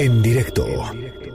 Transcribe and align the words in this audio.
En 0.00 0.22
directo 0.22 0.64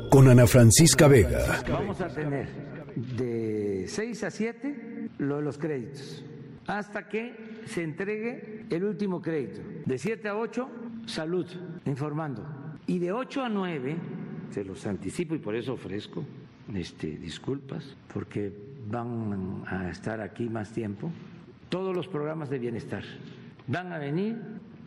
con 0.09 0.29
Ana 0.29 0.47
Francisca 0.47 1.09
Vega. 1.09 1.61
Vamos 1.69 1.99
a 1.99 2.07
tener 2.07 2.47
de 2.95 3.83
6 3.89 4.23
a 4.23 4.31
7 4.31 5.09
lo 5.17 5.35
de 5.35 5.41
los 5.41 5.57
créditos 5.57 6.23
hasta 6.65 7.09
que 7.09 7.35
se 7.65 7.83
entregue 7.83 8.65
el 8.69 8.85
último 8.85 9.21
crédito. 9.21 9.59
De 9.85 9.97
7 9.97 10.29
a 10.29 10.37
8, 10.37 10.69
salud, 11.07 11.45
informando. 11.83 12.47
Y 12.87 12.99
de 12.99 13.11
8 13.11 13.43
a 13.43 13.49
9, 13.49 13.97
se 14.51 14.63
los 14.63 14.87
anticipo 14.87 15.35
y 15.35 15.39
por 15.39 15.55
eso 15.55 15.73
ofrezco 15.73 16.23
este, 16.73 17.17
disculpas, 17.17 17.97
porque 18.13 18.53
van 18.87 19.65
a 19.67 19.89
estar 19.89 20.21
aquí 20.21 20.47
más 20.47 20.71
tiempo, 20.71 21.11
todos 21.67 21.93
los 21.93 22.07
programas 22.07 22.49
de 22.49 22.59
bienestar. 22.59 23.03
Van 23.67 23.91
a 23.91 23.97
venir 23.97 24.37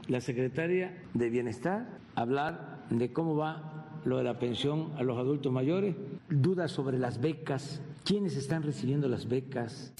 la 0.08 0.22
secretaria 0.22 0.96
de 1.12 1.28
Bienestar 1.28 1.86
a 2.14 2.22
hablar 2.22 2.75
de 2.90 3.12
cómo 3.12 3.36
va 3.36 4.00
lo 4.04 4.18
de 4.18 4.24
la 4.24 4.38
pensión 4.38 4.92
a 4.96 5.02
los 5.02 5.18
adultos 5.18 5.52
mayores, 5.52 5.96
dudas 6.28 6.70
sobre 6.70 6.98
las 6.98 7.20
becas, 7.20 7.80
quiénes 8.04 8.36
están 8.36 8.62
recibiendo 8.62 9.08
las 9.08 9.28
becas. 9.28 9.92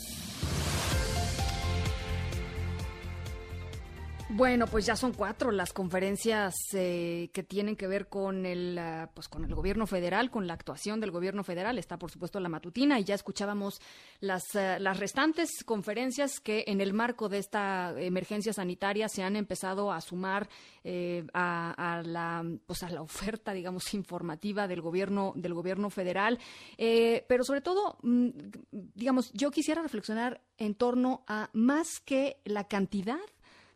Bueno, 4.37 4.67
pues 4.67 4.85
ya 4.85 4.97
son 4.97 5.15
cuatro 5.15 5.51
las 5.51 5.73
conferencias 5.73 6.55
eh, 6.75 7.31
que 7.33 7.43
tienen 7.43 7.75
que 7.75 7.87
ver 7.87 8.09
con 8.09 8.45
el, 8.45 8.77
ah, 8.77 9.11
pues 9.15 9.29
con 9.29 9.47
el 9.47 9.55
gobierno 9.55 9.87
federal, 9.87 10.31
con 10.31 10.47
la 10.47 10.53
actuación 10.53 11.01
del 11.01 11.11
gobierno 11.11 11.43
federal. 11.43 11.79
Está, 11.79 11.99
por 11.99 12.11
supuesto, 12.11 12.39
la 12.39 12.51
matutina 12.51 13.01
y 13.01 13.05
ya 13.05 13.15
escuchábamos 13.15 13.81
las, 14.21 14.55
ah, 14.55 14.79
las 14.79 15.01
restantes 15.01 15.65
conferencias 15.65 16.39
que 16.39 16.65
en 16.67 16.83
el 16.83 16.93
marco 16.93 17.31
de 17.31 17.39
esta 17.39 17.99
emergencia 17.99 18.53
sanitaria 18.53 19.09
se 19.09 19.23
han 19.23 19.37
empezado 19.37 19.91
a 19.91 20.03
sumar 20.03 20.51
eh, 20.85 21.25
a, 21.33 22.03
la, 22.05 22.45
pues 22.67 22.83
a 22.83 22.91
la 22.91 23.01
oferta, 23.01 23.55
digamos, 23.55 23.95
informativa 23.95 24.69
del 24.69 24.83
gobierno, 24.83 25.33
del 25.35 25.55
gobierno 25.55 25.89
federal. 25.89 26.39
Eh, 26.77 27.25
pero 27.27 27.43
sobre 27.43 27.63
todo, 27.63 27.97
mm, 28.03 28.29
digamos, 28.71 29.33
yo 29.33 29.51
quisiera 29.51 29.81
reflexionar 29.81 30.43
en 30.59 30.75
torno 30.75 31.25
a 31.27 31.49
más 31.55 32.01
que 32.05 32.43
la 32.45 32.65
cantidad 32.65 33.17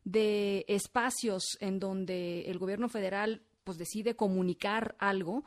de 0.05 0.65
espacios 0.69 1.57
en 1.61 1.79
donde 1.79 2.43
el 2.43 2.59
gobierno 2.59 2.89
federal 2.89 3.43
pues 3.65 3.79
decide 3.79 4.17
comunicar 4.17 4.97
algo, 4.99 5.45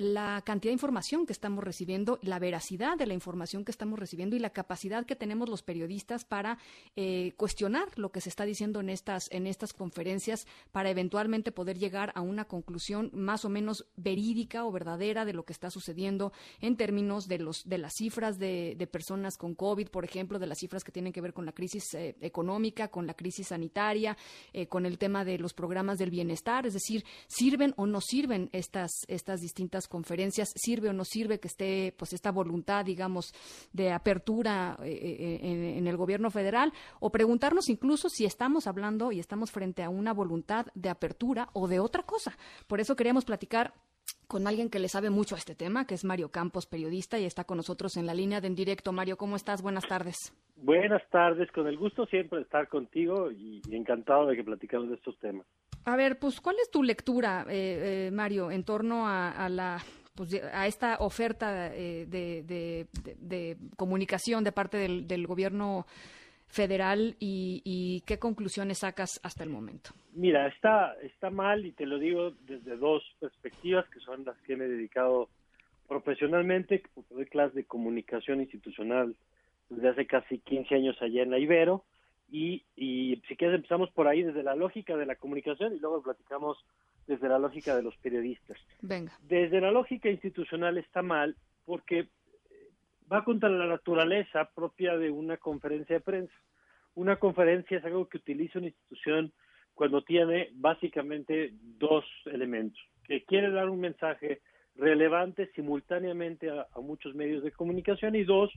la 0.00 0.40
cantidad 0.46 0.70
de 0.70 0.76
información 0.76 1.26
que 1.26 1.34
estamos 1.34 1.62
recibiendo, 1.62 2.18
la 2.22 2.38
veracidad 2.38 2.96
de 2.96 3.04
la 3.04 3.12
información 3.12 3.66
que 3.66 3.70
estamos 3.70 3.98
recibiendo 3.98 4.34
y 4.34 4.38
la 4.38 4.48
capacidad 4.48 5.04
que 5.04 5.14
tenemos 5.14 5.50
los 5.50 5.62
periodistas 5.62 6.24
para 6.24 6.56
eh, 6.96 7.34
cuestionar 7.36 7.86
lo 7.98 8.10
que 8.10 8.22
se 8.22 8.30
está 8.30 8.46
diciendo 8.46 8.80
en 8.80 8.88
estas, 8.88 9.30
en 9.30 9.46
estas 9.46 9.74
conferencias 9.74 10.46
para 10.72 10.88
eventualmente 10.88 11.52
poder 11.52 11.78
llegar 11.78 12.12
a 12.14 12.22
una 12.22 12.46
conclusión 12.46 13.10
más 13.12 13.44
o 13.44 13.50
menos 13.50 13.84
verídica 13.96 14.64
o 14.64 14.72
verdadera 14.72 15.26
de 15.26 15.34
lo 15.34 15.44
que 15.44 15.52
está 15.52 15.70
sucediendo 15.70 16.32
en 16.62 16.78
términos 16.78 17.28
de, 17.28 17.38
los, 17.38 17.68
de 17.68 17.76
las 17.76 17.92
cifras 17.92 18.38
de, 18.38 18.88
personas 18.90 19.36
con 19.36 19.54
COVID, 19.54 19.88
por 19.88 20.06
ejemplo, 20.06 20.38
de 20.38 20.46
las 20.46 20.60
cifras 20.60 20.82
que 20.82 20.92
tienen 20.92 21.12
que 21.12 21.20
ver 21.20 21.34
con 21.34 21.44
la 21.44 21.52
crisis 21.52 21.92
eh, 21.92 22.16
económica, 22.22 22.88
con 22.88 23.06
la 23.06 23.12
crisis 23.12 23.48
sanitaria, 23.48 24.16
eh, 24.54 24.66
con 24.66 24.86
el 24.86 24.96
tema 24.96 25.26
de 25.26 25.36
los 25.36 25.52
programas 25.52 25.98
del 25.98 26.08
bienestar, 26.08 26.66
es 26.66 26.72
decir, 26.72 27.04
sirven 27.26 27.74
o 27.76 27.84
no 27.84 28.00
sirven 28.00 28.48
estas, 28.52 28.92
estas 29.06 29.42
distintas 29.42 29.88
conferencias, 29.90 30.52
sirve 30.54 30.88
o 30.88 30.94
no 30.94 31.04
sirve 31.04 31.40
que 31.40 31.48
esté 31.48 31.92
pues 31.98 32.14
esta 32.14 32.30
voluntad, 32.30 32.86
digamos, 32.86 33.34
de 33.72 33.92
apertura 33.92 34.78
eh, 34.82 34.88
eh, 35.42 35.76
en, 35.76 35.86
el 35.86 35.96
gobierno 35.96 36.30
federal, 36.30 36.72
o 37.00 37.10
preguntarnos 37.10 37.68
incluso 37.68 38.08
si 38.08 38.24
estamos 38.24 38.66
hablando 38.66 39.12
y 39.12 39.20
estamos 39.20 39.50
frente 39.50 39.82
a 39.82 39.90
una 39.90 40.14
voluntad 40.14 40.66
de 40.74 40.88
apertura 40.88 41.50
o 41.52 41.68
de 41.68 41.80
otra 41.80 42.04
cosa. 42.04 42.38
Por 42.66 42.80
eso 42.80 42.96
queríamos 42.96 43.24
platicar 43.24 43.74
con 44.26 44.46
alguien 44.46 44.70
que 44.70 44.78
le 44.78 44.88
sabe 44.88 45.10
mucho 45.10 45.34
a 45.34 45.38
este 45.38 45.54
tema, 45.54 45.86
que 45.86 45.94
es 45.94 46.04
Mario 46.04 46.30
Campos, 46.30 46.66
periodista, 46.66 47.18
y 47.18 47.24
está 47.24 47.44
con 47.44 47.56
nosotros 47.56 47.96
en 47.96 48.06
la 48.06 48.14
línea 48.14 48.40
de 48.40 48.46
en 48.46 48.54
directo. 48.54 48.92
Mario, 48.92 49.16
¿cómo 49.16 49.36
estás? 49.36 49.62
Buenas 49.62 49.86
tardes. 49.86 50.32
Buenas 50.56 51.02
tardes, 51.10 51.50
con 51.52 51.66
el 51.66 51.76
gusto 51.76 52.06
siempre 52.06 52.38
de 52.38 52.44
estar 52.44 52.68
contigo 52.68 53.30
y, 53.30 53.62
encantado 53.70 54.26
de 54.26 54.36
que 54.36 54.44
platicamos 54.44 54.90
de 54.90 54.96
estos 54.96 55.18
temas. 55.18 55.46
A 55.84 55.96
ver, 55.96 56.18
pues, 56.18 56.40
¿cuál 56.40 56.56
es 56.62 56.70
tu 56.70 56.82
lectura, 56.82 57.46
eh, 57.48 58.08
eh, 58.08 58.10
Mario, 58.12 58.50
en 58.50 58.64
torno 58.64 59.08
a, 59.08 59.48
la 59.48 59.78
pues, 60.14 60.34
a 60.52 60.66
esta 60.66 60.98
oferta 61.00 61.74
eh, 61.74 62.06
de, 62.06 63.56
comunicación 63.76 64.44
de 64.44 64.52
parte 64.52 64.76
del, 64.76 65.26
gobierno 65.26 65.86
federal 66.50 67.16
y, 67.18 68.02
qué 68.06 68.18
conclusiones 68.18 68.78
sacas 68.78 69.20
hasta 69.22 69.44
el 69.44 69.50
momento? 69.50 69.90
Mira, 70.12 70.48
está, 70.48 70.94
está 71.02 71.30
mal 71.30 71.64
y 71.64 71.72
te 71.72 71.86
lo 71.86 71.98
digo 71.98 72.32
desde 72.46 72.76
dos 72.76 73.02
perspectivas 73.20 73.88
que 73.88 74.00
son 74.00 74.24
las 74.24 74.36
que 74.42 74.56
me 74.56 74.64
he 74.64 74.68
dedicado 74.68 75.28
profesionalmente, 75.88 76.82
porque 76.94 77.14
doy 77.14 77.26
clases 77.26 77.54
de 77.54 77.64
comunicación 77.64 78.40
institucional 78.40 79.14
desde 79.68 79.88
hace 79.88 80.06
casi 80.06 80.38
15 80.38 80.74
años 80.74 80.96
allá 81.00 81.22
en 81.22 81.30
la 81.30 81.38
Ibero 81.38 81.84
y, 82.30 82.64
y 82.76 83.22
si 83.28 83.36
quieres 83.36 83.56
empezamos 83.56 83.90
por 83.90 84.08
ahí 84.08 84.22
desde 84.22 84.42
la 84.42 84.54
lógica 84.54 84.96
de 84.96 85.06
la 85.06 85.16
comunicación 85.16 85.74
y 85.74 85.78
luego 85.78 86.02
platicamos 86.02 86.58
desde 87.06 87.28
la 87.28 87.38
lógica 87.38 87.74
de 87.76 87.82
los 87.82 87.96
periodistas. 87.96 88.58
Venga. 88.82 89.12
Desde 89.22 89.60
la 89.60 89.70
lógica 89.70 90.08
institucional 90.08 90.78
está 90.78 91.02
mal 91.02 91.36
porque 91.64 92.08
va 93.10 93.24
contra 93.24 93.48
la 93.48 93.66
naturaleza 93.66 94.50
propia 94.54 94.96
de 94.96 95.10
una 95.10 95.36
conferencia 95.36 95.96
de 95.96 96.00
prensa. 96.00 96.34
Una 96.94 97.16
conferencia 97.16 97.78
es 97.78 97.84
algo 97.84 98.08
que 98.08 98.18
utiliza 98.18 98.58
una 98.58 98.68
institución 98.68 99.32
cuando 99.74 100.02
tiene 100.02 100.50
básicamente 100.54 101.54
dos 101.78 102.04
elementos, 102.26 102.80
que 103.04 103.24
quiere 103.24 103.50
dar 103.50 103.70
un 103.70 103.80
mensaje 103.80 104.42
relevante 104.76 105.50
simultáneamente 105.54 106.50
a, 106.50 106.66
muchos 106.80 107.14
medios 107.14 107.42
de 107.42 107.52
comunicación 107.52 108.14
y 108.14 108.24
dos, 108.24 108.50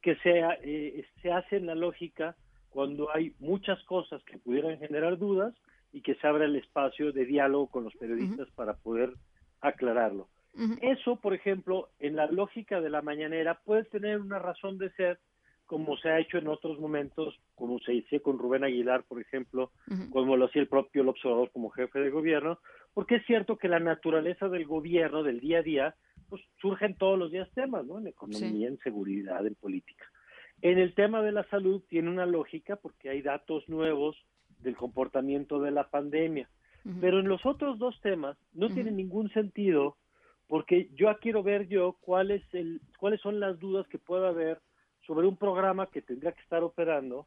que 0.00 0.16
sea, 0.16 0.58
eh, 0.62 1.04
se 1.20 1.30
hace 1.30 1.56
en 1.56 1.66
la 1.66 1.74
lógica 1.74 2.36
cuando 2.70 3.14
hay 3.14 3.34
muchas 3.38 3.82
cosas 3.84 4.22
que 4.24 4.38
pudieran 4.38 4.78
generar 4.78 5.18
dudas 5.18 5.54
y 5.92 6.00
que 6.00 6.14
se 6.14 6.26
abra 6.26 6.46
el 6.46 6.56
espacio 6.56 7.12
de 7.12 7.26
diálogo 7.26 7.68
con 7.68 7.84
los 7.84 7.94
periodistas 7.96 8.48
para 8.52 8.74
poder 8.74 9.12
aclararlo. 9.60 10.28
Eso, 10.82 11.16
por 11.16 11.34
ejemplo, 11.34 11.88
en 11.98 12.16
la 12.16 12.26
lógica 12.26 12.80
de 12.80 12.90
la 12.90 13.02
mañanera 13.02 13.60
puede 13.64 13.84
tener 13.84 14.20
una 14.20 14.38
razón 14.38 14.76
de 14.78 14.90
ser, 14.92 15.18
como 15.66 15.96
se 15.96 16.10
ha 16.10 16.18
hecho 16.18 16.36
en 16.36 16.48
otros 16.48 16.78
momentos, 16.78 17.40
como 17.54 17.78
se 17.80 17.94
hizo 17.94 18.20
con 18.20 18.38
Rubén 18.38 18.64
Aguilar, 18.64 19.04
por 19.04 19.20
ejemplo, 19.20 19.70
como 20.10 20.36
lo 20.36 20.46
hacía 20.46 20.62
el 20.62 20.68
propio 20.68 21.02
el 21.02 21.08
observador 21.08 21.50
como 21.52 21.70
jefe 21.70 22.00
de 22.00 22.10
gobierno, 22.10 22.58
porque 22.92 23.16
es 23.16 23.26
cierto 23.26 23.56
que 23.56 23.68
la 23.68 23.80
naturaleza 23.80 24.48
del 24.48 24.66
gobierno, 24.66 25.22
del 25.22 25.40
día 25.40 25.58
a 25.58 25.62
día, 25.62 25.94
pues 26.28 26.42
surgen 26.60 26.96
todos 26.96 27.18
los 27.18 27.30
días 27.30 27.50
temas, 27.54 27.86
¿no? 27.86 27.98
En 27.98 28.06
economía, 28.06 28.68
en 28.68 28.78
seguridad, 28.78 29.46
en 29.46 29.54
política. 29.54 30.04
En 30.60 30.78
el 30.78 30.94
tema 30.94 31.22
de 31.22 31.32
la 31.32 31.44
salud 31.48 31.82
tiene 31.88 32.10
una 32.10 32.26
lógica 32.26 32.76
porque 32.76 33.08
hay 33.08 33.22
datos 33.22 33.68
nuevos 33.68 34.16
del 34.60 34.76
comportamiento 34.76 35.60
de 35.60 35.70
la 35.70 35.88
pandemia. 35.88 36.48
Pero 37.00 37.20
en 37.20 37.28
los 37.28 37.46
otros 37.46 37.78
dos 37.78 38.00
temas 38.00 38.36
no 38.54 38.68
tiene 38.68 38.90
ningún 38.90 39.30
sentido 39.30 39.96
porque 40.52 40.90
yo 40.94 41.08
quiero 41.18 41.42
ver 41.42 41.66
yo 41.66 41.96
cuál 42.02 42.30
es 42.30 42.42
el, 42.52 42.82
cuáles 42.98 43.22
son 43.22 43.40
las 43.40 43.58
dudas 43.58 43.88
que 43.88 43.96
pueda 43.96 44.28
haber 44.28 44.60
sobre 45.06 45.26
un 45.26 45.38
programa 45.38 45.86
que 45.86 46.02
tendría 46.02 46.32
que 46.32 46.42
estar 46.42 46.62
operando 46.62 47.26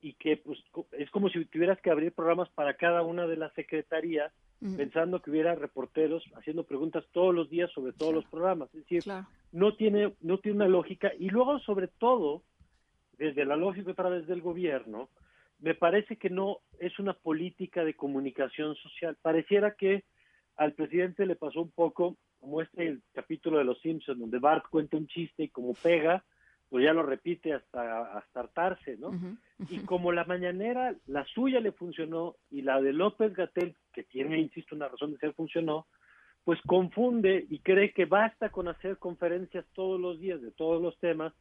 y 0.00 0.14
que 0.14 0.38
pues 0.38 0.58
es 0.92 1.10
como 1.10 1.28
si 1.28 1.44
tuvieras 1.44 1.78
que 1.82 1.90
abrir 1.90 2.12
programas 2.12 2.48
para 2.48 2.72
cada 2.78 3.02
una 3.02 3.26
de 3.26 3.36
las 3.36 3.52
secretarías 3.52 4.32
pensando 4.74 5.20
que 5.20 5.30
hubiera 5.30 5.54
reporteros 5.54 6.24
haciendo 6.34 6.64
preguntas 6.64 7.04
todos 7.12 7.34
los 7.34 7.50
días 7.50 7.70
sobre 7.72 7.92
todos 7.92 8.14
los 8.14 8.24
programas. 8.24 8.70
Es 8.74 8.88
decir 8.88 9.04
no 9.52 9.74
tiene 9.74 10.14
no 10.22 10.38
tiene 10.38 10.56
una 10.56 10.68
lógica 10.68 11.12
y 11.18 11.28
luego 11.28 11.58
sobre 11.58 11.88
todo 11.88 12.42
desde 13.18 13.44
la 13.44 13.56
lógica 13.56 13.90
a 13.90 13.96
través 13.96 14.26
del 14.26 14.40
gobierno 14.40 15.10
me 15.58 15.74
parece 15.74 16.16
que 16.16 16.30
no 16.30 16.60
es 16.78 16.98
una 16.98 17.12
política 17.12 17.84
de 17.84 17.92
comunicación 17.92 18.76
social. 18.76 19.18
Pareciera 19.20 19.74
que 19.74 20.04
al 20.56 20.72
presidente 20.72 21.26
le 21.26 21.36
pasó 21.36 21.60
un 21.60 21.70
poco 21.70 22.16
como 22.42 22.60
este 22.60 22.88
el 22.88 23.02
capítulo 23.12 23.58
de 23.58 23.64
Los 23.64 23.80
Simpsons, 23.80 24.18
donde 24.18 24.40
Bart 24.40 24.64
cuenta 24.68 24.96
un 24.96 25.06
chiste 25.06 25.44
y 25.44 25.48
como 25.48 25.74
pega, 25.74 26.24
pues 26.68 26.84
ya 26.84 26.92
lo 26.92 27.04
repite 27.04 27.52
hasta, 27.52 28.18
hasta 28.18 28.40
hartarse, 28.40 28.96
¿no? 28.96 29.12
Y 29.70 29.78
como 29.84 30.10
la 30.10 30.24
mañanera, 30.24 30.92
la 31.06 31.24
suya 31.26 31.60
le 31.60 31.70
funcionó 31.70 32.34
y 32.50 32.62
la 32.62 32.80
de 32.80 32.92
López 32.92 33.32
Gatel, 33.32 33.76
que 33.92 34.02
tiene, 34.02 34.40
insisto, 34.40 34.74
una 34.74 34.88
razón 34.88 35.12
de 35.12 35.18
ser, 35.18 35.34
funcionó, 35.34 35.86
pues 36.42 36.60
confunde 36.62 37.46
y 37.48 37.60
cree 37.60 37.92
que 37.92 38.06
basta 38.06 38.48
con 38.48 38.66
hacer 38.66 38.98
conferencias 38.98 39.64
todos 39.72 40.00
los 40.00 40.18
días 40.18 40.42
de 40.42 40.50
todos 40.50 40.82
los 40.82 40.98
temas 40.98 41.32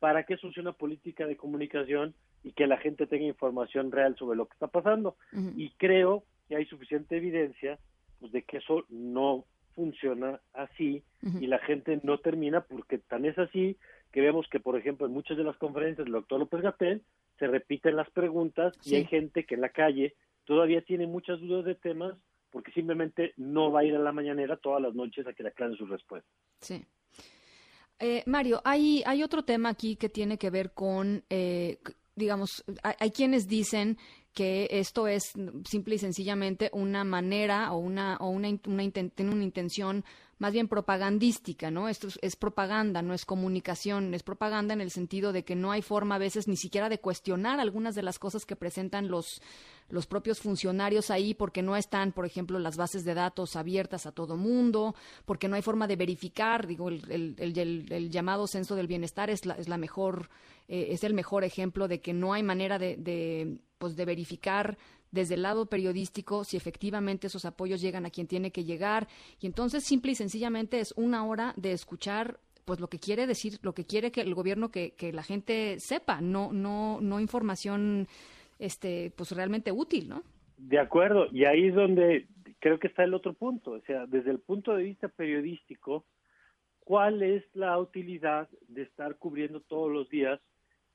para 0.00 0.24
que 0.24 0.34
eso 0.34 0.50
sea 0.50 0.62
una 0.62 0.72
política 0.72 1.24
de 1.28 1.36
comunicación 1.36 2.14
y 2.42 2.50
que 2.50 2.66
la 2.66 2.78
gente 2.78 3.06
tenga 3.06 3.26
información 3.26 3.92
real 3.92 4.16
sobre 4.16 4.36
lo 4.36 4.46
que 4.46 4.54
está 4.54 4.66
pasando. 4.66 5.14
Y 5.56 5.70
creo 5.76 6.24
que 6.48 6.56
hay 6.56 6.66
suficiente 6.66 7.16
evidencia 7.16 7.78
pues, 8.18 8.32
de 8.32 8.42
que 8.42 8.56
eso 8.56 8.84
no 8.88 9.44
funciona 9.78 10.40
así 10.54 11.04
y 11.40 11.46
la 11.46 11.60
gente 11.60 12.00
no 12.02 12.18
termina 12.18 12.62
porque 12.62 12.98
tan 12.98 13.24
es 13.24 13.38
así 13.38 13.76
que 14.10 14.20
vemos 14.20 14.48
que, 14.50 14.58
por 14.58 14.76
ejemplo, 14.76 15.06
en 15.06 15.12
muchas 15.12 15.36
de 15.36 15.44
las 15.44 15.56
conferencias 15.56 16.04
del 16.04 16.14
doctor 16.14 16.40
López 16.40 16.62
Gatel 16.62 17.02
se 17.38 17.46
repiten 17.46 17.94
las 17.94 18.10
preguntas 18.10 18.74
y 18.84 18.96
hay 18.96 19.04
gente 19.04 19.44
que 19.44 19.54
en 19.54 19.60
la 19.60 19.68
calle 19.68 20.16
todavía 20.46 20.82
tiene 20.82 21.06
muchas 21.06 21.38
dudas 21.38 21.64
de 21.64 21.76
temas 21.76 22.14
porque 22.50 22.72
simplemente 22.72 23.34
no 23.36 23.70
va 23.70 23.80
a 23.80 23.84
ir 23.84 23.94
a 23.94 24.00
la 24.00 24.10
mañanera 24.10 24.56
todas 24.56 24.82
las 24.82 24.94
noches 24.94 25.24
a 25.28 25.32
que 25.32 25.44
le 25.44 25.50
aclaren 25.50 25.76
sus 25.76 25.88
respuestas. 25.88 26.32
Sí. 26.60 26.84
Eh, 28.00 28.24
Mario, 28.26 28.60
hay, 28.64 29.04
hay 29.06 29.22
otro 29.22 29.44
tema 29.44 29.68
aquí 29.68 29.94
que 29.94 30.08
tiene 30.08 30.38
que 30.38 30.50
ver 30.50 30.72
con, 30.72 31.22
eh, 31.30 31.78
digamos, 32.16 32.64
hay, 32.82 33.10
quienes 33.12 33.46
dicen 33.46 33.96
que 34.38 34.68
esto 34.70 35.08
es 35.08 35.32
simple 35.64 35.96
y 35.96 35.98
sencillamente 35.98 36.70
una 36.72 37.02
manera 37.02 37.72
o 37.72 37.78
una, 37.78 38.18
o 38.18 38.28
una, 38.28 38.48
una, 38.68 38.88
tiene 38.88 39.32
una 39.32 39.42
intención 39.42 40.04
más 40.38 40.52
bien 40.52 40.68
propagandística, 40.68 41.72
¿no? 41.72 41.88
Esto 41.88 42.06
es, 42.22 42.36
propaganda, 42.36 43.02
no 43.02 43.14
es 43.14 43.24
comunicación, 43.24 44.14
es 44.14 44.22
propaganda 44.22 44.74
en 44.74 44.80
el 44.80 44.92
sentido 44.92 45.32
de 45.32 45.44
que 45.44 45.56
no 45.56 45.72
hay 45.72 45.82
forma 45.82 46.14
a 46.14 46.18
veces 46.18 46.46
ni 46.46 46.56
siquiera 46.56 46.88
de 46.88 47.00
cuestionar 47.00 47.58
algunas 47.58 47.96
de 47.96 48.02
las 48.02 48.20
cosas 48.20 48.46
que 48.46 48.54
presentan 48.54 49.08
los, 49.08 49.42
los 49.88 50.06
propios 50.06 50.38
funcionarios 50.38 51.10
ahí 51.10 51.34
porque 51.34 51.62
no 51.62 51.76
están, 51.76 52.12
por 52.12 52.24
ejemplo, 52.24 52.60
las 52.60 52.76
bases 52.76 53.04
de 53.04 53.14
datos 53.14 53.56
abiertas 53.56 54.06
a 54.06 54.12
todo 54.12 54.36
mundo, 54.36 54.94
porque 55.24 55.48
no 55.48 55.56
hay 55.56 55.62
forma 55.62 55.88
de 55.88 55.96
verificar, 55.96 56.68
digo, 56.68 56.90
el, 56.90 57.34
el, 57.36 58.10
llamado 58.10 58.46
censo 58.46 58.76
del 58.76 58.86
bienestar 58.86 59.30
es 59.30 59.46
la, 59.46 59.54
es 59.54 59.68
la 59.68 59.78
mejor, 59.78 60.30
eh, 60.68 60.90
es 60.90 61.02
el 61.02 61.12
mejor 61.12 61.42
ejemplo 61.42 61.88
de 61.88 62.00
que 62.00 62.12
no 62.12 62.32
hay 62.32 62.44
manera 62.44 62.78
de, 62.78 62.96
de, 62.96 63.58
pues, 63.78 63.96
de 63.96 64.04
verificar 64.04 64.76
desde 65.10 65.34
el 65.34 65.42
lado 65.42 65.66
periodístico 65.66 66.44
si 66.44 66.56
efectivamente 66.56 67.28
esos 67.28 67.44
apoyos 67.44 67.80
llegan 67.80 68.04
a 68.06 68.10
quien 68.10 68.26
tiene 68.26 68.50
que 68.50 68.64
llegar. 68.64 69.08
Y 69.40 69.46
entonces, 69.46 69.84
simple 69.84 70.12
y 70.12 70.14
sencillamente 70.14 70.80
es 70.80 70.92
una 70.96 71.24
hora 71.24 71.54
de 71.56 71.72
escuchar 71.72 72.40
pues 72.64 72.80
lo 72.80 72.88
que 72.88 72.98
quiere 72.98 73.26
decir, 73.26 73.58
lo 73.62 73.72
que 73.72 73.86
quiere 73.86 74.12
que 74.12 74.20
el 74.20 74.34
gobierno 74.34 74.70
que, 74.70 74.90
que 74.90 75.10
la 75.10 75.22
gente 75.22 75.80
sepa, 75.80 76.20
no, 76.20 76.52
no, 76.52 76.98
no 77.00 77.18
información 77.18 78.06
este, 78.58 79.10
pues 79.16 79.32
realmente 79.32 79.72
útil, 79.72 80.10
¿no? 80.10 80.22
De 80.58 80.78
acuerdo, 80.78 81.28
y 81.32 81.46
ahí 81.46 81.68
es 81.68 81.74
donde 81.74 82.26
creo 82.58 82.78
que 82.78 82.88
está 82.88 83.04
el 83.04 83.14
otro 83.14 83.32
punto, 83.32 83.70
o 83.70 83.80
sea, 83.82 84.06
desde 84.06 84.30
el 84.30 84.40
punto 84.40 84.74
de 84.74 84.82
vista 84.82 85.08
periodístico, 85.08 86.04
¿cuál 86.80 87.22
es 87.22 87.44
la 87.54 87.78
utilidad 87.78 88.48
de 88.68 88.82
estar 88.82 89.16
cubriendo 89.16 89.60
todos 89.60 89.90
los 89.90 90.08
días 90.10 90.40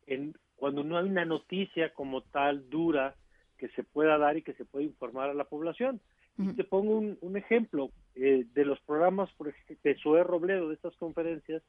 en 0.06 0.36
cuando 0.56 0.84
no 0.84 0.98
hay 0.98 1.06
una 1.06 1.26
noticia 1.26 1.94
como 1.94 2.22
tal 2.22 2.70
dura 2.70 3.16
que 3.58 3.70
se 3.70 3.84
pueda 3.84 4.18
dar 4.18 4.38
y 4.38 4.42
que 4.42 4.54
se 4.54 4.66
pueda 4.66 4.86
informar 4.86 5.30
a 5.30 5.34
la 5.34 5.46
población. 5.46 6.02
Y 6.38 6.54
te 6.54 6.64
pongo 6.64 6.98
un, 6.98 7.38
ejemplo 7.38 7.92
eh, 8.16 8.46
de 8.54 8.66
los 8.66 8.80
programas, 8.82 9.32
por 9.34 9.50
ejemplo, 9.50 9.78
de 9.84 9.96
Zoé 10.02 10.24
Robledo, 10.24 10.68
de 10.68 10.74
estas 10.74 10.96
conferencias. 10.96 11.62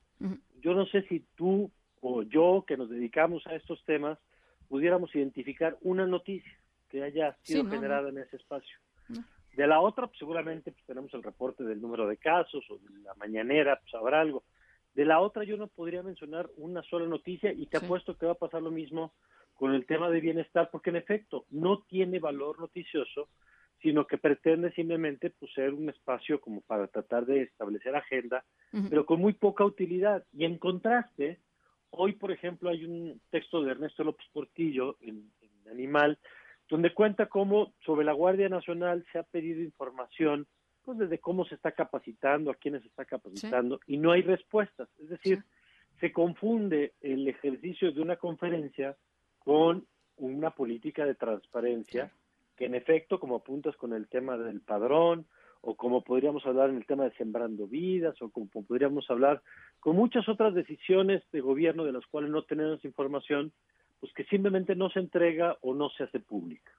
Yo 0.63 0.73
no 0.73 0.87
sé 0.87 1.03
si 1.03 1.21
tú 1.35 1.71
o 2.01 2.23
yo, 2.23 2.65
que 2.67 2.77
nos 2.77 2.89
dedicamos 2.89 3.47
a 3.47 3.55
estos 3.55 3.83
temas, 3.85 4.19
pudiéramos 4.69 5.15
identificar 5.15 5.77
una 5.83 6.07
noticia 6.07 6.53
que 6.89 7.03
haya 7.03 7.37
sido 7.43 7.69
generada 7.69 8.09
en 8.09 8.19
ese 8.19 8.37
espacio. 8.37 8.77
De 9.57 9.67
la 9.67 9.81
otra, 9.81 10.07
pues, 10.07 10.19
seguramente 10.19 10.73
pues, 10.73 10.85
tenemos 10.87 11.13
el 11.15 11.23
reporte 11.23 11.65
del 11.65 11.81
número 11.81 12.07
de 12.07 12.17
casos 12.17 12.65
o 12.71 12.77
de 12.77 13.03
la 13.03 13.15
mañanera, 13.15 13.81
pues 13.81 13.95
habrá 13.95 14.21
algo. 14.21 14.45
De 14.95 15.05
la 15.05 15.21
otra 15.21 15.45
yo 15.45 15.57
no 15.57 15.67
podría 15.67 16.03
mencionar 16.03 16.49
una 16.57 16.83
sola 16.83 17.07
noticia 17.07 17.53
y 17.53 17.67
te 17.67 17.79
apuesto 17.79 18.17
que 18.17 18.27
va 18.27 18.33
a 18.33 18.37
pasar 18.37 18.63
lo 18.63 18.71
mismo 18.71 19.13
con 19.55 19.75
el 19.75 19.87
tema 19.87 20.11
de 20.11 20.21
bienestar, 20.21 20.69
porque 20.71 20.91
en 20.91 20.97
efecto 20.97 21.47
no 21.51 21.83
tiene 21.83 22.19
valor 22.19 22.61
noticioso, 22.61 23.29
sino 23.83 24.07
que 24.07 24.19
pretende 24.19 24.73
simplemente 24.73 25.31
pues, 25.31 25.53
ser 25.53 25.75
un 25.75 25.89
espacio 25.89 26.41
como 26.41 26.61
para 26.63 26.87
tratar 26.87 27.27
de 27.27 27.43
establecer 27.43 27.95
agenda, 27.95 28.45
pero 28.89 29.05
con 29.05 29.21
muy 29.21 29.35
poca 29.35 29.65
utilidad. 29.65 30.25
Y 30.33 30.45
en 30.45 30.59
contraste, 30.59 31.39
hoy, 31.91 32.13
por 32.13 32.33
ejemplo, 32.33 32.71
hay 32.71 32.85
un 32.85 33.21
texto 33.31 33.63
de 33.63 33.73
Ernesto 33.73 34.03
López 34.03 34.27
Portillo 34.33 34.97
en, 35.01 35.31
Animal, 35.71 36.19
donde 36.69 36.93
cuenta 36.93 37.27
cómo 37.27 37.73
sobre 37.85 38.05
la 38.05 38.13
Guardia 38.13 38.49
Nacional 38.49 39.05
se 39.13 39.19
ha 39.19 39.23
pedido 39.23 39.63
información, 39.63 40.47
pues 40.85 40.99
desde 40.99 41.19
cómo 41.19 41.45
se 41.45 41.55
está 41.55 41.73
capacitando, 41.73 42.51
a 42.51 42.55
quiénes 42.55 42.83
se 42.83 42.89
está 42.89 43.05
capacitando, 43.05 43.81
y 43.87 43.97
no 43.97 44.13
hay 44.13 44.23
respuestas. 44.23 44.89
Es 45.01 45.09
decir, 45.09 45.43
se 46.01 46.13
confunde 46.13 46.93
el 47.01 47.27
ejercicio 47.27 47.93
de 47.93 48.01
una 48.01 48.17
conferencia 48.17 48.97
con 49.39 49.87
una 50.17 50.51
política 50.51 51.05
de 51.05 51.15
transparencia 51.15 52.13
que 52.57 52.67
en 52.67 52.75
efecto, 52.75 53.19
como 53.19 53.37
apuntas 53.37 53.77
con 53.77 53.93
el 53.93 54.07
tema 54.09 54.37
del 54.37 54.61
padrón, 54.61 55.27
o 55.61 55.75
como 55.77 56.03
podríamos 56.03 56.45
hablar 56.47 56.71
en 56.71 56.77
el 56.77 56.87
tema 56.87 57.05
de 57.05 57.13
sembrando 57.13 57.67
vidas, 57.67 58.21
o 58.21 58.31
como 58.31 58.47
podríamos 58.47 59.11
hablar 59.11 59.43
con 59.81 59.97
muchas 59.97 60.29
otras 60.29 60.55
decisiones 60.55 61.23
de 61.33 61.41
gobierno 61.41 61.85
de 61.85 61.93
las 61.93 62.07
cuales 62.07 62.31
no 62.31 62.43
tenemos 62.43 62.85
información, 62.85 63.53
pues 63.99 64.13
que 64.13 64.25
simplemente 64.25 64.77
no 64.77 64.91
se 64.91 65.01
entrega 65.01 65.57
o 65.63 65.75
no 65.75 65.89
se 65.91 66.05
hace 66.05 66.21
pública. 66.21 66.73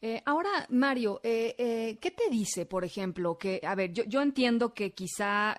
Eh, 0.00 0.22
ahora, 0.26 0.66
Mario, 0.70 1.20
eh, 1.24 1.54
eh, 1.58 1.98
¿qué 2.00 2.12
te 2.12 2.30
dice, 2.30 2.66
por 2.66 2.84
ejemplo, 2.84 3.36
que, 3.36 3.60
a 3.64 3.74
ver, 3.74 3.92
yo, 3.92 4.04
yo 4.04 4.22
entiendo 4.22 4.72
que 4.72 4.92
quizá, 4.92 5.58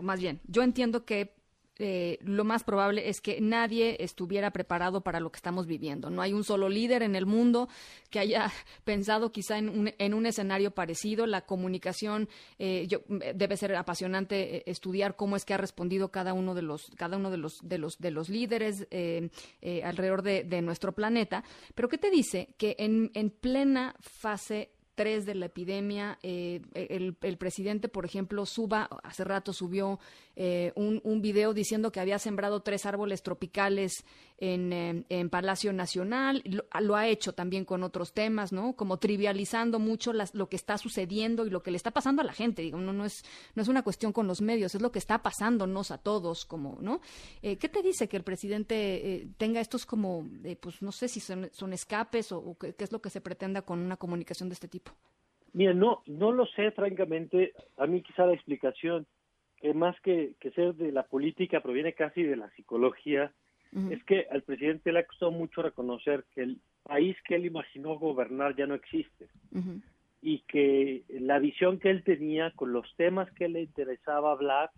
más 0.00 0.20
bien, 0.20 0.40
yo 0.44 0.62
entiendo 0.62 1.04
que 1.04 1.39
eh, 1.82 2.18
lo 2.20 2.44
más 2.44 2.62
probable 2.62 3.08
es 3.08 3.22
que 3.22 3.40
nadie 3.40 3.96
estuviera 4.00 4.50
preparado 4.50 5.00
para 5.00 5.18
lo 5.18 5.32
que 5.32 5.38
estamos 5.38 5.66
viviendo. 5.66 6.10
No 6.10 6.20
hay 6.20 6.34
un 6.34 6.44
solo 6.44 6.68
líder 6.68 7.02
en 7.02 7.16
el 7.16 7.24
mundo 7.24 7.70
que 8.10 8.18
haya 8.18 8.52
pensado 8.84 9.32
quizá 9.32 9.56
en 9.56 9.70
un, 9.70 9.94
en 9.96 10.12
un 10.12 10.26
escenario 10.26 10.72
parecido. 10.72 11.26
La 11.26 11.40
comunicación 11.46 12.28
eh, 12.58 12.86
debe 13.34 13.56
ser 13.56 13.74
apasionante 13.76 14.56
eh, 14.56 14.62
estudiar 14.66 15.16
cómo 15.16 15.36
es 15.36 15.46
que 15.46 15.54
ha 15.54 15.56
respondido 15.56 16.10
cada 16.10 16.34
uno 16.34 16.54
de 16.54 16.62
los 16.62 16.90
cada 16.96 17.16
uno 17.16 17.30
de 17.30 17.38
los 17.38 17.66
de 17.66 17.78
los 17.78 17.98
de 17.98 18.10
los 18.10 18.28
líderes 18.28 18.86
alrededor 19.82 20.22
de, 20.22 20.44
de, 20.44 20.60
nuestro 20.60 20.92
planeta. 20.92 21.44
Pero 21.74 21.88
qué 21.88 21.96
te 21.96 22.10
dice 22.10 22.50
que 22.58 22.76
en, 22.78 23.10
en 23.14 23.30
plena 23.30 23.94
fase 24.00 24.70
de 25.00 25.34
la 25.34 25.46
epidemia. 25.46 26.18
Eh, 26.22 26.60
el, 26.74 27.14
presidente, 27.38 27.88
por 27.88 28.04
ejemplo, 28.04 28.44
suba, 28.44 28.86
hace 29.02 29.24
rato 29.24 29.54
subió 29.54 29.98
eh, 30.36 30.72
un, 30.76 31.00
un, 31.04 31.22
video 31.22 31.54
diciendo 31.54 31.90
que 31.90 32.00
había 32.00 32.18
sembrado 32.18 32.60
tres 32.60 32.84
árboles 32.84 33.22
tropicales 33.22 34.04
en, 34.40 34.72
eh, 34.72 35.04
en 35.08 35.30
Palacio 35.30 35.72
Nacional. 35.72 36.42
Lo, 36.44 36.96
ha 36.96 37.06
hecho 37.06 37.32
también 37.32 37.64
con 37.64 37.82
otros 37.82 38.12
temas, 38.12 38.52
¿no? 38.52 38.74
Como 38.74 38.98
trivializando 38.98 39.78
mucho 39.78 40.12
las, 40.12 40.34
lo 40.34 40.48
que 40.48 40.56
está 40.56 40.78
sucediendo 40.78 41.46
y 41.46 41.50
lo 41.50 41.62
que 41.62 41.70
le 41.70 41.76
está 41.76 41.92
pasando 41.92 42.22
a 42.22 42.24
la 42.24 42.32
gente. 42.32 42.62
Digo, 42.62 42.78
no, 42.78 42.92
no, 42.92 43.04
es, 43.04 43.22
no 43.54 43.62
es 43.62 43.68
una 43.68 43.82
cuestión 43.82 44.12
con 44.12 44.26
los 44.26 44.40
medios, 44.40 44.74
es 44.74 44.82
lo 44.82 44.90
que 44.90 44.98
está 44.98 45.22
pasándonos 45.22 45.90
a 45.90 45.98
todos, 45.98 46.44
como, 46.44 46.78
¿no? 46.80 47.00
¿Qué 47.40 47.56
te 47.56 47.82
dice 47.82 48.08
que 48.08 48.16
el 48.16 48.24
presidente 48.24 49.28
tenga 49.36 49.60
estos 49.60 49.86
como, 49.86 50.28
pues 50.60 50.82
no 50.82 50.92
sé 50.92 51.08
si 51.08 51.20
son, 51.20 51.48
son 51.52 51.72
escapes 51.72 52.32
o, 52.32 52.38
o 52.38 52.58
qué 52.58 52.74
es 52.78 52.92
lo 52.92 53.00
que 53.00 53.10
se 53.10 53.20
pretenda 53.20 53.62
con 53.62 53.78
una 53.80 53.96
comunicación 53.96 54.48
de 54.48 54.54
este 54.54 54.68
tipo? 54.68 54.92
Mira, 55.52 55.74
no, 55.74 56.02
no 56.06 56.32
lo 56.32 56.46
sé, 56.46 56.70
francamente. 56.70 57.52
A 57.76 57.86
mí 57.86 58.02
quizá 58.02 58.26
la 58.26 58.34
explicación, 58.34 59.06
que 59.56 59.74
más 59.74 59.98
que, 60.00 60.34
que 60.40 60.50
ser 60.52 60.74
de 60.74 60.92
la 60.92 61.04
política, 61.04 61.60
proviene 61.60 61.92
casi 61.92 62.22
de 62.22 62.36
la 62.36 62.50
psicología, 62.50 63.32
es 63.72 64.02
que 64.04 64.26
al 64.30 64.42
presidente 64.42 64.92
le 64.92 65.00
ha 65.00 65.06
costado 65.06 65.30
mucho 65.30 65.62
reconocer 65.62 66.24
que 66.34 66.42
el 66.42 66.60
país 66.82 67.16
que 67.24 67.36
él 67.36 67.46
imaginó 67.46 67.98
gobernar 67.98 68.56
ya 68.56 68.66
no 68.66 68.74
existe. 68.74 69.28
Y 70.22 70.40
que 70.40 71.04
la 71.08 71.38
visión 71.38 71.78
que 71.78 71.90
él 71.90 72.02
tenía 72.02 72.50
con 72.52 72.72
los 72.72 72.86
temas 72.96 73.30
que 73.32 73.48
le 73.48 73.62
interesaba 73.62 74.32
hablar, 74.32 74.70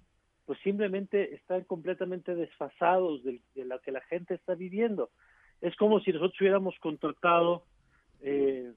pues 0.45 0.59
simplemente 0.61 1.35
están 1.35 1.65
completamente 1.65 2.35
desfasados 2.35 3.25
de, 3.25 3.41
de 3.55 3.65
lo 3.65 3.81
que 3.81 3.93
la 3.93 4.03
gente 4.03 4.35
está 4.35 4.55
viviendo. 4.55 5.11
Es 5.61 5.75
como 5.77 6.01
si 6.01 6.13
nosotros 6.13 6.41
hubiéramos 6.41 6.79
contratado 6.81 7.65
eh, 8.21 8.73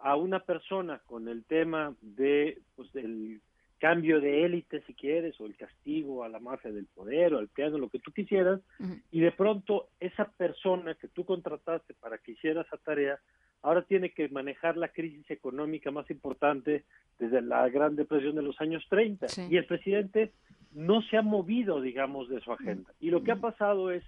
a 0.00 0.16
una 0.16 0.40
persona 0.40 1.00
con 1.06 1.28
el 1.28 1.44
tema 1.44 1.94
de 2.00 2.62
pues 2.74 2.94
el 2.94 3.40
cambio 3.80 4.20
de 4.20 4.44
élite 4.44 4.82
si 4.82 4.94
quieres 4.94 5.40
o 5.40 5.46
el 5.46 5.56
castigo 5.56 6.22
a 6.22 6.28
la 6.28 6.38
mafia 6.38 6.70
del 6.70 6.86
poder 6.86 7.34
o 7.34 7.38
al 7.38 7.48
piano 7.48 7.78
lo 7.78 7.88
que 7.88 7.98
tú 7.98 8.12
quisieras 8.12 8.60
y 9.10 9.20
de 9.20 9.32
pronto 9.32 9.88
esa 9.98 10.26
persona 10.26 10.94
que 10.94 11.08
tú 11.08 11.24
contrataste 11.24 11.94
para 11.94 12.18
que 12.18 12.32
hiciera 12.32 12.60
esa 12.60 12.76
tarea 12.76 13.18
ahora 13.62 13.82
tiene 13.82 14.10
que 14.10 14.28
manejar 14.28 14.76
la 14.76 14.88
crisis 14.88 15.28
económica 15.30 15.90
más 15.90 16.10
importante 16.10 16.84
desde 17.18 17.40
la 17.40 17.68
Gran 17.70 17.96
Depresión 17.96 18.36
de 18.36 18.42
los 18.42 18.60
años 18.60 18.84
30 18.90 19.26
y 19.48 19.56
el 19.56 19.64
presidente 19.64 20.32
no 20.72 21.00
se 21.02 21.16
ha 21.16 21.22
movido 21.22 21.80
digamos 21.80 22.28
de 22.28 22.40
su 22.42 22.52
agenda. 22.52 22.92
Y 23.00 23.10
lo 23.10 23.24
que 23.24 23.32
ha 23.32 23.36
pasado 23.36 23.90
es 23.90 24.04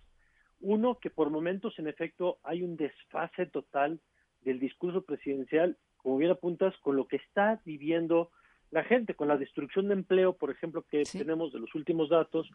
uno 0.60 0.98
que 1.00 1.08
por 1.08 1.30
momentos 1.30 1.78
en 1.78 1.88
efecto 1.88 2.38
hay 2.44 2.62
un 2.62 2.76
desfase 2.76 3.46
total 3.46 4.00
del 4.42 4.60
discurso 4.60 5.02
presidencial, 5.02 5.78
como 5.96 6.18
bien 6.18 6.30
apuntas, 6.30 6.74
con 6.82 6.96
lo 6.96 7.06
que 7.06 7.16
está 7.16 7.60
viviendo 7.64 8.30
la 8.72 8.82
gente, 8.84 9.14
con 9.14 9.28
la 9.28 9.36
destrucción 9.36 9.88
de 9.88 9.94
empleo, 9.94 10.32
por 10.32 10.50
ejemplo, 10.50 10.82
que 10.90 11.02
tenemos 11.04 11.52
de 11.52 11.60
los 11.60 11.74
últimos 11.74 12.08
datos, 12.08 12.48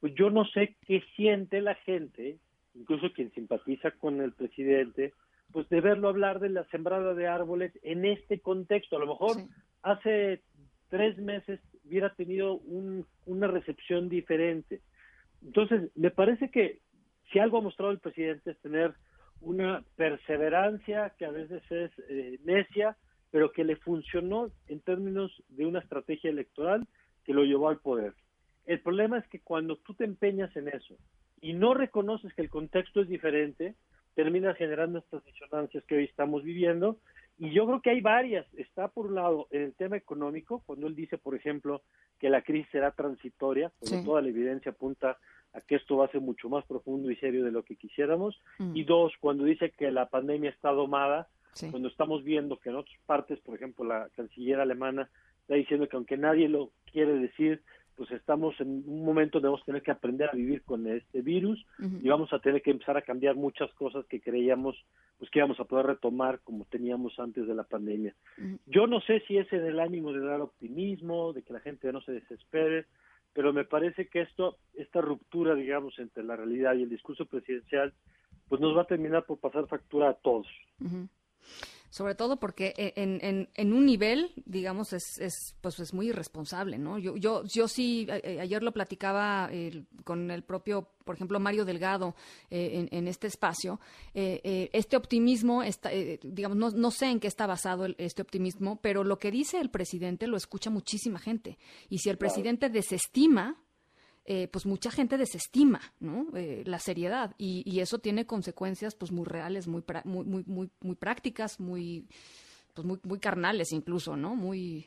pues 0.00 0.14
yo 0.14 0.30
no 0.30 0.44
sé 0.46 0.76
qué 0.86 1.02
siente 1.16 1.60
la 1.60 1.74
gente, 1.74 2.38
incluso 2.74 3.12
quien 3.12 3.32
simpatiza 3.32 3.90
con 3.90 4.20
el 4.20 4.32
presidente, 4.32 5.12
pues 5.52 5.68
de 5.68 5.80
verlo 5.80 6.08
hablar 6.08 6.38
de 6.38 6.50
la 6.50 6.64
sembrada 6.66 7.12
de 7.14 7.26
árboles 7.26 7.72
en 7.82 8.04
este 8.04 8.38
contexto. 8.38 8.96
A 8.96 9.00
lo 9.00 9.08
mejor 9.08 9.36
hace 9.82 10.42
tres 10.90 11.18
meses 11.18 11.60
hubiera 11.84 12.14
tenido 12.14 12.60
una 13.26 13.48
recepción 13.48 14.08
diferente. 14.08 14.80
Entonces, 15.42 15.90
me 15.96 16.12
parece 16.12 16.50
que 16.50 16.78
si 17.32 17.40
algo 17.40 17.58
ha 17.58 17.62
mostrado 17.62 17.90
el 17.90 17.98
presidente 17.98 18.52
es 18.52 18.60
tener 18.60 18.94
una 19.40 19.82
perseverancia 19.96 21.12
que 21.18 21.26
a 21.26 21.32
veces 21.32 21.62
es 21.70 21.90
eh, 22.08 22.38
necia, 22.44 22.96
pero 23.34 23.50
que 23.50 23.64
le 23.64 23.74
funcionó 23.74 24.52
en 24.68 24.78
términos 24.78 25.42
de 25.48 25.66
una 25.66 25.80
estrategia 25.80 26.30
electoral 26.30 26.86
que 27.24 27.34
lo 27.34 27.42
llevó 27.42 27.68
al 27.68 27.80
poder. 27.80 28.14
El 28.64 28.78
problema 28.80 29.18
es 29.18 29.26
que 29.26 29.40
cuando 29.40 29.74
tú 29.74 29.92
te 29.92 30.04
empeñas 30.04 30.54
en 30.54 30.68
eso 30.68 30.94
y 31.40 31.52
no 31.52 31.74
reconoces 31.74 32.32
que 32.32 32.42
el 32.42 32.48
contexto 32.48 33.00
es 33.00 33.08
diferente, 33.08 33.74
terminas 34.14 34.56
generando 34.56 35.00
estas 35.00 35.24
disonancias 35.24 35.82
que 35.82 35.96
hoy 35.96 36.04
estamos 36.04 36.44
viviendo. 36.44 37.00
Y 37.36 37.50
yo 37.50 37.66
creo 37.66 37.82
que 37.82 37.90
hay 37.90 38.00
varias. 38.00 38.46
Está 38.54 38.86
por 38.86 39.06
un 39.06 39.16
lado 39.16 39.48
en 39.50 39.62
el 39.62 39.74
tema 39.74 39.96
económico, 39.96 40.62
cuando 40.64 40.86
él 40.86 40.94
dice, 40.94 41.18
por 41.18 41.34
ejemplo, 41.34 41.82
que 42.20 42.30
la 42.30 42.42
crisis 42.42 42.70
será 42.70 42.92
transitoria, 42.92 43.72
cuando 43.80 44.04
toda 44.04 44.22
la 44.22 44.28
evidencia 44.28 44.70
apunta 44.70 45.18
a 45.52 45.60
que 45.60 45.74
esto 45.74 45.96
va 45.96 46.04
a 46.04 46.12
ser 46.12 46.20
mucho 46.20 46.48
más 46.48 46.64
profundo 46.66 47.10
y 47.10 47.16
serio 47.16 47.44
de 47.44 47.50
lo 47.50 47.64
que 47.64 47.74
quisiéramos. 47.74 48.40
Mm. 48.60 48.76
Y 48.76 48.84
dos, 48.84 49.12
cuando 49.18 49.42
dice 49.42 49.72
que 49.76 49.90
la 49.90 50.08
pandemia 50.08 50.50
está 50.50 50.70
domada, 50.70 51.26
cuando 51.70 51.88
estamos 51.88 52.24
viendo 52.24 52.58
que 52.58 52.70
en 52.70 52.76
otras 52.76 52.98
partes, 53.06 53.38
por 53.40 53.54
ejemplo, 53.54 53.84
la 53.84 54.08
canciller 54.16 54.60
alemana 54.60 55.08
está 55.42 55.54
diciendo 55.54 55.88
que 55.88 55.96
aunque 55.96 56.16
nadie 56.16 56.48
lo 56.48 56.70
quiere 56.90 57.18
decir, 57.18 57.62
pues 57.96 58.10
estamos 58.10 58.58
en 58.60 58.82
un 58.86 59.04
momento 59.04 59.38
donde 59.38 59.48
vamos 59.48 59.62
a 59.62 59.66
tener 59.66 59.82
que 59.82 59.90
aprender 59.90 60.28
a 60.28 60.34
vivir 60.34 60.62
con 60.62 60.86
este 60.86 61.22
virus 61.22 61.64
y 61.78 62.08
vamos 62.08 62.32
a 62.32 62.40
tener 62.40 62.60
que 62.60 62.72
empezar 62.72 62.96
a 62.96 63.02
cambiar 63.02 63.36
muchas 63.36 63.72
cosas 63.74 64.04
que 64.06 64.20
creíamos 64.20 64.76
pues 65.18 65.30
que 65.30 65.38
íbamos 65.38 65.60
a 65.60 65.64
poder 65.64 65.86
retomar 65.86 66.40
como 66.40 66.64
teníamos 66.64 67.18
antes 67.20 67.46
de 67.46 67.54
la 67.54 67.62
pandemia. 67.62 68.14
Yo 68.66 68.86
no 68.88 69.00
sé 69.00 69.20
si 69.28 69.38
es 69.38 69.52
en 69.52 69.64
el 69.64 69.78
ánimo 69.78 70.12
de 70.12 70.26
dar 70.26 70.40
optimismo, 70.40 71.32
de 71.32 71.42
que 71.42 71.52
la 71.52 71.60
gente 71.60 71.92
no 71.92 72.00
se 72.00 72.12
desespere, 72.12 72.86
pero 73.32 73.52
me 73.52 73.64
parece 73.64 74.08
que 74.08 74.22
esto 74.22 74.58
esta 74.74 75.00
ruptura, 75.00 75.54
digamos, 75.54 75.98
entre 75.98 76.24
la 76.24 76.34
realidad 76.36 76.74
y 76.74 76.82
el 76.82 76.90
discurso 76.90 77.26
presidencial 77.26 77.92
pues 78.48 78.60
nos 78.60 78.76
va 78.76 78.82
a 78.82 78.86
terminar 78.86 79.24
por 79.24 79.38
pasar 79.38 79.66
factura 79.68 80.10
a 80.10 80.14
todos 80.14 80.46
sobre 81.94 82.16
todo 82.16 82.40
porque 82.40 82.74
e, 82.76 82.92
en, 82.96 83.20
en, 83.22 83.48
en 83.54 83.72
un 83.72 83.86
nivel, 83.86 84.32
digamos, 84.46 84.92
es, 84.92 85.16
es, 85.20 85.54
pues, 85.60 85.78
es 85.78 85.94
muy 85.94 86.08
irresponsable, 86.08 86.76
¿no? 86.76 86.98
Yo, 86.98 87.16
yo, 87.16 87.44
yo 87.44 87.68
sí, 87.68 88.08
ayer 88.10 88.64
lo 88.64 88.72
platicaba 88.72 89.48
con 90.02 90.32
el 90.32 90.42
propio, 90.42 90.88
por 91.04 91.14
ejemplo, 91.14 91.38
Mario 91.38 91.64
Delgado 91.64 92.16
eh, 92.50 92.88
en, 92.90 93.06
este 93.06 93.28
espacio, 93.28 93.78
eh, 94.12 94.40
eh, 94.42 94.70
este 94.72 94.96
optimismo, 94.96 95.62
está, 95.62 95.90
digamos, 96.20 96.56
no, 96.56 96.70
no, 96.72 96.90
sé 96.90 97.06
en 97.06 97.20
qué 97.20 97.28
está 97.28 97.46
basado 97.46 97.86
este 97.96 98.22
optimismo, 98.22 98.80
pero 98.82 99.04
lo 99.04 99.20
que 99.20 99.30
dice 99.30 99.60
el 99.60 99.70
presidente 99.70 100.26
lo 100.26 100.36
escucha 100.36 100.70
muchísima 100.70 101.20
gente. 101.20 101.58
Y 101.88 101.98
si 101.98 102.10
el 102.10 102.18
presidente 102.18 102.70
desestima 102.70 103.63
eh, 104.26 104.48
pues 104.48 104.64
mucha 104.64 104.90
gente 104.90 105.18
desestima 105.18 105.80
¿no? 106.00 106.26
Eh, 106.34 106.62
la 106.66 106.78
seriedad 106.78 107.34
y, 107.36 107.62
y, 107.66 107.80
eso 107.80 107.98
tiene 107.98 108.26
consecuencias 108.26 108.94
pues 108.94 109.12
muy 109.12 109.26
reales, 109.26 109.68
muy, 109.68 109.82
muy, 110.04 110.24
muy, 110.24 110.44
muy, 110.46 110.70
muy 110.80 110.96
prácticas, 110.96 111.60
muy, 111.60 112.06
pues 112.74 112.86
muy, 112.86 112.98
muy 113.02 113.18
carnales 113.18 113.72
incluso, 113.72 114.16
¿no? 114.16 114.34
Muy... 114.34 114.86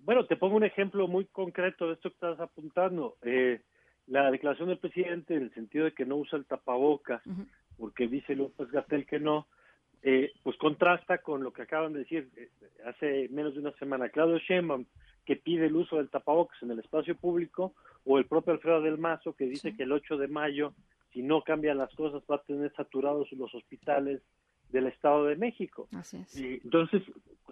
Bueno, 0.00 0.24
te 0.26 0.36
pongo 0.36 0.56
un 0.56 0.64
ejemplo 0.64 1.06
muy 1.06 1.26
concreto 1.26 1.86
de 1.86 1.94
esto 1.94 2.08
que 2.08 2.14
estás 2.14 2.40
apuntando. 2.40 3.16
Eh, 3.22 3.60
la 4.06 4.30
declaración 4.30 4.68
del 4.68 4.78
presidente 4.78 5.34
en 5.34 5.42
el 5.42 5.54
sentido 5.54 5.84
de 5.84 5.92
que 5.92 6.06
no 6.06 6.16
usa 6.16 6.38
el 6.38 6.46
tapabocas, 6.46 7.22
porque 7.76 8.08
dice 8.08 8.34
López 8.34 8.70
Gatel 8.70 9.06
que 9.06 9.20
no, 9.20 9.46
eh, 10.02 10.32
pues 10.42 10.56
contrasta 10.56 11.18
con 11.18 11.42
lo 11.42 11.52
que 11.52 11.62
acaban 11.62 11.92
de 11.92 12.00
decir 12.00 12.30
hace 12.86 13.28
menos 13.28 13.54
de 13.54 13.60
una 13.60 13.72
semana. 13.72 14.08
Claudio 14.08 14.38
Sheinbaum, 14.38 14.86
que 15.28 15.36
pide 15.36 15.66
el 15.66 15.76
uso 15.76 15.98
del 15.98 16.08
tapabocas 16.08 16.56
en 16.62 16.70
el 16.70 16.78
espacio 16.78 17.14
público, 17.14 17.74
o 18.06 18.16
el 18.16 18.24
propio 18.24 18.54
Alfredo 18.54 18.80
del 18.80 18.96
Mazo 18.96 19.34
que 19.34 19.44
dice 19.44 19.76
que 19.76 19.82
el 19.82 19.92
8 19.92 20.16
de 20.16 20.26
mayo, 20.26 20.72
si 21.12 21.20
no 21.20 21.42
cambian 21.42 21.76
las 21.76 21.94
cosas, 21.94 22.22
va 22.30 22.36
a 22.36 22.42
tener 22.44 22.72
saturados 22.74 23.30
los 23.32 23.54
hospitales 23.54 24.22
del 24.70 24.86
Estado 24.86 25.26
de 25.26 25.36
México. 25.36 25.86
Y 26.34 26.54
entonces, 26.64 27.02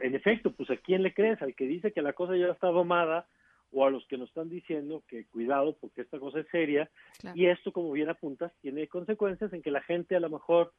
en 0.01 0.15
efecto, 0.15 0.53
pues 0.53 0.71
a 0.71 0.79
quién 0.79 1.03
le 1.03 1.13
crees, 1.13 1.43
al 1.43 1.55
que 1.55 1.67
dice 1.67 1.93
que 1.93 2.01
la 2.01 2.15
cosa 2.15 2.35
ya 2.35 2.47
está 2.47 2.69
domada 2.69 3.27
o 3.73 3.85
a 3.85 3.91
los 3.91 4.07
que 4.07 4.17
nos 4.17 4.31
están 4.31 4.49
diciendo 4.49 5.03
que 5.07 5.27
cuidado 5.27 5.77
porque 5.79 6.01
esta 6.01 6.19
cosa 6.19 6.41
es 6.41 6.49
seria 6.49 6.89
y 7.35 7.45
esto, 7.45 7.73
como 7.73 7.93
bien 7.93 8.09
apuntas, 8.09 8.53
tiene 8.63 8.89
consecuencias 8.89 9.53
en 9.53 9.61
que 9.61 9.71
la 9.71 9.83
gente 9.83 10.17
a 10.17 10.21
lo 10.21 10.31
mejor 10.31 10.73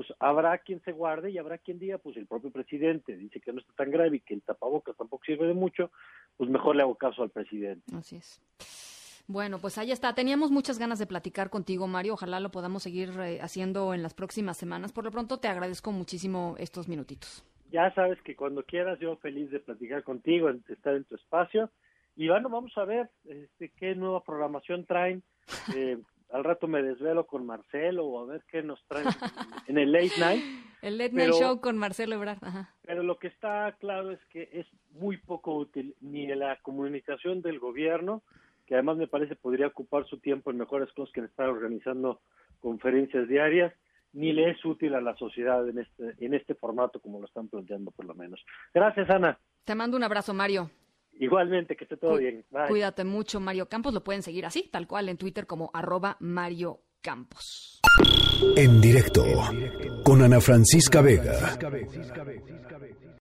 pues 0.00 0.14
habrá 0.18 0.56
quien 0.56 0.80
se 0.80 0.92
guarde 0.92 1.30
y 1.30 1.36
habrá 1.36 1.58
quien 1.58 1.78
diga, 1.78 1.98
pues 1.98 2.16
el 2.16 2.26
propio 2.26 2.50
presidente 2.50 3.14
dice 3.18 3.38
que 3.38 3.52
no 3.52 3.60
está 3.60 3.74
tan 3.74 3.90
grave 3.90 4.16
y 4.16 4.20
que 4.20 4.32
el 4.32 4.40
tapabocas 4.40 4.96
tampoco 4.96 5.22
sirve 5.26 5.46
de 5.46 5.52
mucho, 5.52 5.90
pues 6.38 6.48
mejor 6.48 6.74
le 6.74 6.80
hago 6.80 6.94
caso 6.94 7.22
al 7.22 7.28
presidente. 7.28 7.82
Así 7.94 8.16
es. 8.16 8.40
Bueno, 9.26 9.58
pues 9.58 9.76
ahí 9.76 9.92
está. 9.92 10.14
Teníamos 10.14 10.50
muchas 10.50 10.78
ganas 10.78 10.98
de 10.98 11.06
platicar 11.06 11.50
contigo, 11.50 11.86
Mario. 11.86 12.14
Ojalá 12.14 12.40
lo 12.40 12.50
podamos 12.50 12.82
seguir 12.82 13.10
eh, 13.20 13.42
haciendo 13.42 13.92
en 13.92 14.02
las 14.02 14.14
próximas 14.14 14.56
semanas. 14.56 14.90
Por 14.90 15.04
lo 15.04 15.10
pronto, 15.10 15.36
te 15.36 15.48
agradezco 15.48 15.92
muchísimo 15.92 16.54
estos 16.58 16.88
minutitos. 16.88 17.44
Ya 17.70 17.92
sabes 17.92 18.22
que 18.22 18.34
cuando 18.34 18.62
quieras, 18.62 18.98
yo 19.00 19.16
feliz 19.16 19.50
de 19.50 19.60
platicar 19.60 20.02
contigo, 20.02 20.50
de 20.50 20.72
estar 20.72 20.94
en 20.94 21.04
tu 21.04 21.16
espacio. 21.16 21.68
Y 22.16 22.28
bueno, 22.28 22.48
vamos 22.48 22.72
a 22.78 22.86
ver 22.86 23.10
este, 23.28 23.68
qué 23.68 23.94
nueva 23.94 24.24
programación 24.24 24.86
traen. 24.86 25.22
Eh, 25.76 25.98
al 26.32 26.44
rato 26.44 26.68
me 26.68 26.82
desvelo 26.82 27.26
con 27.26 27.46
Marcelo 27.46 28.06
o 28.06 28.20
a 28.20 28.26
ver 28.26 28.42
qué 28.50 28.62
nos 28.62 28.82
traen 28.86 29.06
en 29.66 29.78
el 29.78 29.92
late 29.92 30.12
night. 30.18 30.44
El 30.82 30.98
late 30.98 31.12
night 31.12 31.32
show 31.34 31.60
con 31.60 31.76
Marcelo 31.76 32.14
Ebrard. 32.14 32.38
Pero 32.82 33.02
lo 33.02 33.18
que 33.18 33.28
está 33.28 33.76
claro 33.80 34.10
es 34.10 34.20
que 34.30 34.48
es 34.52 34.66
muy 34.92 35.16
poco 35.18 35.54
útil 35.54 35.94
ni 36.00 36.26
la 36.28 36.56
comunicación 36.62 37.42
del 37.42 37.58
gobierno 37.58 38.22
que 38.70 38.76
además 38.76 38.98
me 38.98 39.08
parece 39.08 39.34
podría 39.34 39.66
ocupar 39.66 40.06
su 40.06 40.20
tiempo 40.20 40.52
en 40.52 40.56
mejores 40.56 40.92
cosas 40.92 41.12
que 41.12 41.18
en 41.18 41.26
estar 41.26 41.48
organizando 41.48 42.20
conferencias 42.60 43.26
diarias, 43.26 43.74
ni 44.12 44.32
le 44.32 44.50
es 44.50 44.64
útil 44.64 44.94
a 44.94 45.00
la 45.00 45.16
sociedad 45.16 45.68
en 45.68 45.80
este, 45.80 46.14
en 46.24 46.34
este 46.34 46.54
formato 46.54 47.00
como 47.00 47.18
lo 47.18 47.26
están 47.26 47.48
planteando 47.48 47.90
por 47.90 48.04
lo 48.04 48.14
menos. 48.14 48.40
Gracias, 48.72 49.10
Ana. 49.10 49.36
Te 49.64 49.74
mando 49.74 49.96
un 49.96 50.04
abrazo, 50.04 50.34
Mario. 50.34 50.70
Igualmente, 51.20 51.76
que 51.76 51.84
esté 51.84 51.98
todo 51.98 52.16
bien. 52.16 52.44
Cuídate 52.68 53.04
mucho, 53.04 53.40
Mario 53.40 53.68
Campos. 53.68 53.92
Lo 53.92 54.02
pueden 54.02 54.22
seguir 54.22 54.46
así, 54.46 54.70
tal 54.72 54.86
cual, 54.86 55.10
en 55.10 55.18
Twitter 55.18 55.46
como 55.46 55.70
arroba 55.74 56.16
Mario 56.18 56.80
Campos. 57.02 57.82
En 58.56 58.80
directo, 58.80 59.24
con 60.02 60.22
Ana 60.22 60.40
Francisca 60.40 61.02
Vega. 61.02 61.58